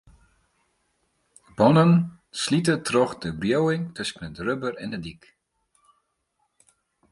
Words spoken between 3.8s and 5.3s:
tusken it rubber en de dyk.